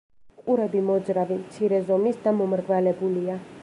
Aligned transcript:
ყურები 0.45 0.81
მოძრავი, 0.87 1.39
მცირე 1.43 1.83
ზომის 1.91 2.21
და 2.27 2.37
მომრგვალებულია. 2.43 3.43